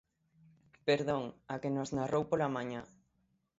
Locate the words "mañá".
2.55-2.81